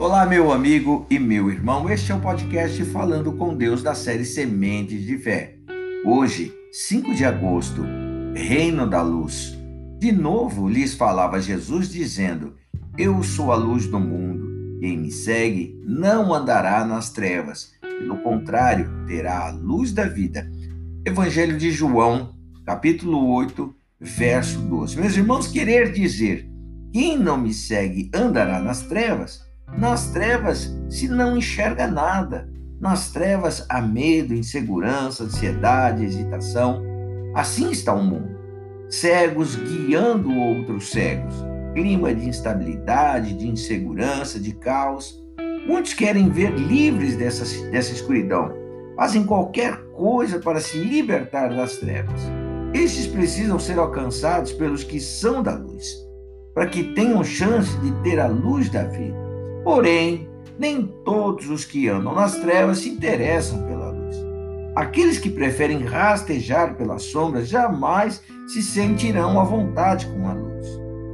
Olá, 0.00 0.24
meu 0.24 0.50
amigo 0.50 1.06
e 1.10 1.18
meu 1.18 1.50
irmão. 1.50 1.90
Este 1.90 2.10
é 2.10 2.14
o 2.14 2.20
podcast 2.22 2.82
Falando 2.86 3.34
com 3.34 3.54
Deus 3.54 3.82
da 3.82 3.94
série 3.94 4.24
Sementes 4.24 5.04
de 5.04 5.18
Fé. 5.18 5.58
Hoje, 6.06 6.54
5 6.72 7.14
de 7.14 7.22
agosto, 7.22 7.84
Reino 8.34 8.88
da 8.88 9.02
Luz. 9.02 9.54
De 9.98 10.10
novo 10.10 10.70
lhes 10.70 10.94
falava 10.94 11.38
Jesus, 11.38 11.90
dizendo: 11.90 12.54
Eu 12.96 13.22
sou 13.22 13.52
a 13.52 13.56
luz 13.56 13.88
do 13.88 14.00
mundo. 14.00 14.80
Quem 14.80 14.96
me 14.96 15.10
segue 15.10 15.78
não 15.84 16.32
andará 16.32 16.82
nas 16.82 17.10
trevas. 17.10 17.74
Pelo 17.82 18.22
contrário, 18.22 18.90
terá 19.06 19.48
a 19.48 19.50
luz 19.50 19.92
da 19.92 20.06
vida. 20.06 20.50
Evangelho 21.04 21.58
de 21.58 21.70
João, 21.70 22.34
capítulo 22.64 23.34
8, 23.34 23.76
verso 24.00 24.60
12. 24.60 24.98
Meus 24.98 25.14
irmãos, 25.14 25.46
querer 25.46 25.92
dizer: 25.92 26.48
quem 26.90 27.18
não 27.18 27.36
me 27.36 27.52
segue 27.52 28.10
andará 28.14 28.60
nas 28.60 28.80
trevas. 28.86 29.49
Nas 29.76 30.08
trevas 30.08 30.76
se 30.88 31.08
não 31.08 31.36
enxerga 31.36 31.86
nada. 31.86 32.48
Nas 32.80 33.10
trevas 33.10 33.64
há 33.68 33.80
medo, 33.80 34.34
insegurança, 34.34 35.24
ansiedade, 35.24 36.04
hesitação. 36.04 36.82
Assim 37.34 37.70
está 37.70 37.94
o 37.94 38.02
mundo. 38.02 38.38
Cegos 38.88 39.54
guiando 39.54 40.34
outros 40.34 40.90
cegos. 40.90 41.34
Clima 41.74 42.12
de 42.14 42.28
instabilidade, 42.28 43.34
de 43.34 43.46
insegurança, 43.46 44.40
de 44.40 44.52
caos. 44.52 45.22
Muitos 45.66 45.94
querem 45.94 46.28
ver 46.28 46.50
livres 46.52 47.16
dessa, 47.16 47.44
dessa 47.70 47.92
escuridão. 47.92 48.52
Fazem 48.96 49.24
qualquer 49.24 49.76
coisa 49.92 50.40
para 50.40 50.58
se 50.58 50.78
libertar 50.78 51.54
das 51.54 51.76
trevas. 51.76 52.20
Estes 52.74 53.06
precisam 53.06 53.58
ser 53.58 53.78
alcançados 53.78 54.52
pelos 54.52 54.82
que 54.82 55.00
são 55.00 55.42
da 55.42 55.54
luz, 55.54 55.86
para 56.54 56.66
que 56.66 56.94
tenham 56.94 57.22
chance 57.22 57.76
de 57.78 57.92
ter 58.02 58.18
a 58.18 58.26
luz 58.26 58.68
da 58.68 58.84
vida. 58.84 59.29
Porém, 59.64 60.28
nem 60.58 60.86
todos 61.04 61.48
os 61.48 61.64
que 61.64 61.88
andam 61.88 62.14
nas 62.14 62.36
trevas 62.36 62.78
se 62.78 62.88
interessam 62.88 63.62
pela 63.66 63.90
luz. 63.90 64.16
Aqueles 64.74 65.18
que 65.18 65.30
preferem 65.30 65.84
rastejar 65.84 66.76
pelas 66.76 67.02
sombras 67.04 67.48
jamais 67.48 68.22
se 68.46 68.62
sentirão 68.62 69.40
à 69.40 69.44
vontade 69.44 70.06
com 70.06 70.28
a 70.28 70.32
luz. 70.32 70.66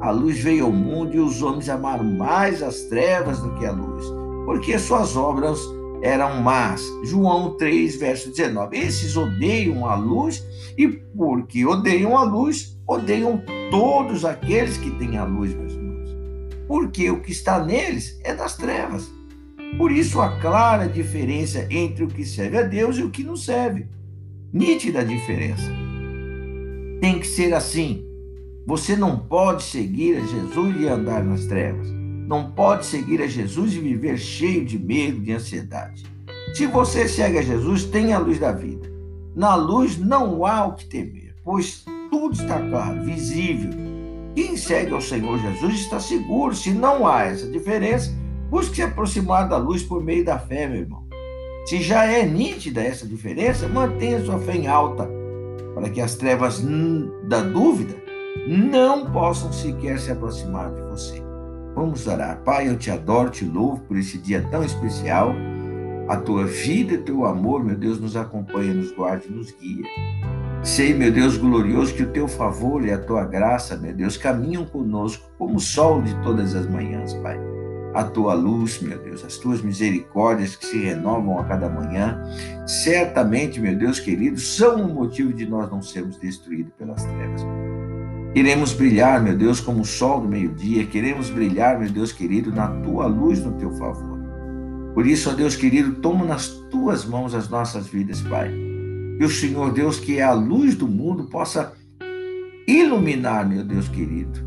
A 0.00 0.10
luz 0.10 0.38
veio 0.38 0.66
ao 0.66 0.72
mundo 0.72 1.14
e 1.14 1.20
os 1.20 1.42
homens 1.42 1.68
amaram 1.68 2.04
mais 2.04 2.62
as 2.62 2.82
trevas 2.82 3.38
do 3.40 3.54
que 3.54 3.64
a 3.64 3.72
luz, 3.72 4.04
porque 4.44 4.78
suas 4.78 5.16
obras 5.16 5.58
eram 6.02 6.42
más. 6.42 6.82
João 7.04 7.56
3, 7.56 7.96
verso 7.96 8.30
19. 8.30 8.76
Esses 8.76 9.16
odeiam 9.16 9.86
a 9.86 9.94
luz 9.94 10.44
e 10.76 10.86
porque 10.88 11.64
odeiam 11.64 12.16
a 12.16 12.22
luz, 12.22 12.78
odeiam 12.86 13.42
todos 13.70 14.24
aqueles 14.24 14.76
que 14.76 14.90
têm 14.92 15.16
a 15.16 15.24
luz, 15.24 15.54
meus. 15.54 15.83
Porque 16.74 17.08
o 17.08 17.20
que 17.20 17.30
está 17.30 17.64
neles 17.64 18.18
é 18.24 18.34
das 18.34 18.56
trevas. 18.56 19.08
Por 19.78 19.92
isso 19.92 20.20
a 20.20 20.40
clara 20.40 20.88
diferença 20.88 21.68
entre 21.70 22.02
o 22.02 22.08
que 22.08 22.24
serve 22.24 22.58
a 22.58 22.62
Deus 22.62 22.98
e 22.98 23.04
o 23.04 23.10
que 23.10 23.22
não 23.22 23.36
serve. 23.36 23.86
Nítida 24.52 24.98
a 24.98 25.04
diferença. 25.04 25.70
Tem 27.00 27.20
que 27.20 27.28
ser 27.28 27.54
assim. 27.54 28.04
Você 28.66 28.96
não 28.96 29.16
pode 29.16 29.62
seguir 29.62 30.16
a 30.16 30.26
Jesus 30.26 30.80
e 30.80 30.88
andar 30.88 31.22
nas 31.22 31.44
trevas 31.44 31.86
não 32.26 32.50
pode 32.50 32.86
seguir 32.86 33.20
a 33.20 33.26
Jesus 33.26 33.74
e 33.74 33.78
viver 33.78 34.18
cheio 34.18 34.64
de 34.64 34.78
medo, 34.78 35.20
de 35.20 35.32
ansiedade. 35.32 36.04
Se 36.54 36.66
você 36.66 37.06
segue 37.06 37.38
a 37.38 37.42
Jesus, 37.42 37.84
tem 37.84 38.12
a 38.12 38.18
luz 38.18 38.38
da 38.38 38.50
vida. 38.50 38.90
Na 39.36 39.54
luz 39.54 39.98
não 39.98 40.44
há 40.46 40.66
o 40.66 40.74
que 40.74 40.86
temer, 40.86 41.36
pois 41.44 41.84
tudo 42.10 42.32
está 42.32 42.58
claro, 42.58 43.04
visível. 43.04 43.83
Quem 44.34 44.56
segue 44.56 44.92
ao 44.92 45.00
Senhor 45.00 45.38
Jesus 45.38 45.74
está 45.74 46.00
seguro. 46.00 46.54
Se 46.54 46.72
não 46.72 47.06
há 47.06 47.24
essa 47.24 47.46
diferença, 47.46 48.12
busque 48.50 48.76
se 48.76 48.82
aproximar 48.82 49.48
da 49.48 49.56
luz 49.56 49.82
por 49.82 50.02
meio 50.02 50.24
da 50.24 50.38
fé, 50.38 50.66
meu 50.66 50.80
irmão. 50.80 51.04
Se 51.66 51.80
já 51.80 52.04
é 52.04 52.26
nítida 52.26 52.82
essa 52.82 53.06
diferença, 53.06 53.68
mantenha 53.68 54.22
sua 54.24 54.38
fé 54.38 54.56
em 54.56 54.66
alta, 54.66 55.08
para 55.74 55.88
que 55.88 56.00
as 56.00 56.14
trevas 56.14 56.62
da 57.26 57.40
dúvida 57.40 57.94
não 58.46 59.10
possam 59.10 59.52
sequer 59.52 59.98
se 59.98 60.10
aproximar 60.10 60.70
de 60.74 60.82
você. 60.82 61.22
Vamos 61.74 62.06
orar. 62.06 62.40
Pai, 62.44 62.68
eu 62.68 62.76
te 62.76 62.90
adoro, 62.90 63.30
te 63.30 63.44
louvo 63.44 63.80
por 63.82 63.96
esse 63.96 64.18
dia 64.18 64.46
tão 64.50 64.62
especial. 64.62 65.32
A 66.08 66.16
tua 66.16 66.44
vida 66.44 66.94
e 66.94 66.98
teu 66.98 67.24
amor, 67.24 67.64
meu 67.64 67.76
Deus, 67.76 67.98
nos 67.98 68.14
acompanha, 68.14 68.74
nos 68.74 68.92
guarda 68.92 69.24
e 69.26 69.32
nos 69.32 69.50
guia. 69.52 69.84
Sei, 70.64 70.94
meu 70.94 71.12
Deus 71.12 71.36
glorioso, 71.36 71.92
que 71.92 72.02
o 72.02 72.08
teu 72.08 72.26
favor 72.26 72.82
e 72.82 72.90
a 72.90 72.96
tua 72.96 73.22
graça, 73.26 73.76
meu 73.76 73.92
Deus, 73.92 74.16
caminham 74.16 74.64
conosco 74.64 75.30
como 75.36 75.56
o 75.56 75.60
sol 75.60 76.00
de 76.00 76.14
todas 76.22 76.54
as 76.54 76.66
manhãs, 76.66 77.12
Pai. 77.12 77.38
A 77.92 78.02
tua 78.02 78.32
luz, 78.32 78.80
meu 78.80 78.98
Deus, 78.98 79.22
as 79.22 79.36
tuas 79.36 79.60
misericórdias 79.60 80.56
que 80.56 80.64
se 80.64 80.78
renovam 80.78 81.38
a 81.38 81.44
cada 81.44 81.68
manhã, 81.68 82.18
certamente, 82.66 83.60
meu 83.60 83.76
Deus 83.76 84.00
querido, 84.00 84.40
são 84.40 84.86
o 84.86 84.94
motivo 84.94 85.34
de 85.34 85.44
nós 85.44 85.70
não 85.70 85.82
sermos 85.82 86.16
destruídos 86.16 86.72
pelas 86.78 87.04
trevas. 87.04 87.42
Queremos 88.32 88.72
brilhar, 88.72 89.22
meu 89.22 89.36
Deus, 89.36 89.60
como 89.60 89.82
o 89.82 89.84
sol 89.84 90.22
do 90.22 90.28
meio-dia. 90.28 90.86
Queremos 90.86 91.28
brilhar, 91.28 91.78
meu 91.78 91.90
Deus 91.90 92.10
querido, 92.10 92.50
na 92.50 92.68
tua 92.68 93.06
luz, 93.06 93.38
no 93.38 93.52
teu 93.52 93.70
favor. 93.72 94.18
Por 94.94 95.06
isso, 95.06 95.28
ó 95.28 95.34
Deus 95.34 95.54
querido, 95.56 95.96
toma 95.96 96.24
nas 96.24 96.48
tuas 96.48 97.04
mãos 97.04 97.34
as 97.34 97.50
nossas 97.50 97.86
vidas, 97.86 98.22
Pai. 98.22 98.73
Que 99.18 99.24
o 99.24 99.30
Senhor 99.30 99.72
Deus, 99.72 99.98
que 99.98 100.18
é 100.18 100.22
a 100.22 100.32
luz 100.32 100.74
do 100.74 100.88
mundo, 100.88 101.24
possa 101.24 101.72
iluminar, 102.66 103.48
meu 103.48 103.64
Deus 103.64 103.88
querido, 103.88 104.40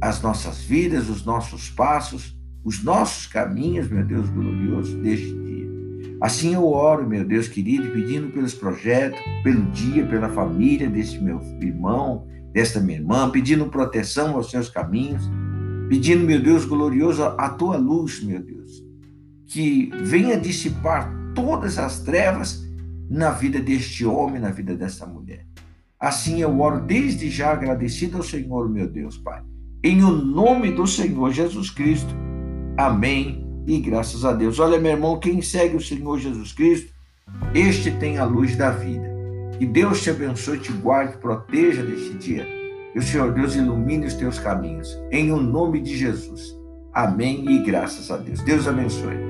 as 0.00 0.22
nossas 0.22 0.62
vidas, 0.62 1.08
os 1.08 1.24
nossos 1.24 1.70
passos, 1.70 2.36
os 2.64 2.82
nossos 2.82 3.26
caminhos, 3.26 3.88
meu 3.88 4.04
Deus 4.04 4.28
glorioso, 4.30 4.96
deste 4.98 5.32
dia. 5.32 5.68
Assim 6.20 6.54
eu 6.54 6.64
oro, 6.66 7.06
meu 7.06 7.24
Deus 7.24 7.46
querido, 7.48 7.90
pedindo 7.90 8.28
pelos 8.32 8.54
projetos, 8.54 9.20
pelo 9.42 9.64
dia, 9.70 10.06
pela 10.06 10.28
família 10.28 10.88
deste 10.88 11.22
meu 11.22 11.40
irmão, 11.60 12.26
desta 12.52 12.80
minha 12.80 12.98
irmã, 12.98 13.30
pedindo 13.30 13.66
proteção 13.66 14.34
aos 14.34 14.50
seus 14.50 14.68
caminhos, 14.68 15.22
pedindo, 15.88 16.24
meu 16.24 16.42
Deus 16.42 16.64
glorioso, 16.64 17.22
a 17.22 17.48
tua 17.50 17.76
luz, 17.76 18.22
meu 18.22 18.40
Deus, 18.42 18.84
que 19.46 19.90
venha 20.02 20.38
dissipar 20.38 21.12
todas 21.34 21.78
as 21.78 22.00
trevas 22.00 22.67
na 23.08 23.30
vida 23.30 23.60
deste 23.60 24.04
homem, 24.04 24.40
na 24.40 24.50
vida 24.50 24.76
desta 24.76 25.06
mulher. 25.06 25.46
Assim 25.98 26.40
eu 26.40 26.60
oro 26.60 26.80
desde 26.80 27.28
já 27.30 27.52
agradecido 27.52 28.18
ao 28.18 28.22
Senhor, 28.22 28.68
meu 28.68 28.88
Deus, 28.88 29.16
Pai. 29.16 29.42
Em 29.82 30.02
o 30.02 30.10
nome 30.10 30.72
do 30.72 30.86
Senhor 30.86 31.32
Jesus 31.32 31.70
Cristo. 31.70 32.14
Amém. 32.76 33.46
E 33.66 33.78
graças 33.80 34.24
a 34.24 34.32
Deus. 34.32 34.58
Olha, 34.58 34.78
meu 34.78 34.92
irmão, 34.92 35.18
quem 35.18 35.42
segue 35.42 35.76
o 35.76 35.80
Senhor 35.80 36.18
Jesus 36.18 36.52
Cristo, 36.52 36.92
este 37.54 37.90
tem 37.92 38.18
a 38.18 38.24
luz 38.24 38.56
da 38.56 38.70
vida. 38.70 39.08
Que 39.58 39.66
Deus 39.66 40.02
te 40.02 40.10
abençoe, 40.10 40.58
te 40.58 40.72
guarde, 40.72 41.18
proteja 41.18 41.82
neste 41.82 42.14
dia. 42.14 42.46
Que 42.92 42.98
o 42.98 43.02
Senhor 43.02 43.32
Deus 43.32 43.56
ilumine 43.56 44.06
os 44.06 44.14
teus 44.14 44.38
caminhos. 44.38 44.96
Em 45.10 45.32
o 45.32 45.40
nome 45.40 45.80
de 45.80 45.96
Jesus. 45.96 46.56
Amém 46.94 47.48
e 47.50 47.62
graças 47.64 48.10
a 48.10 48.16
Deus. 48.16 48.42
Deus 48.42 48.66
abençoe. 48.66 49.27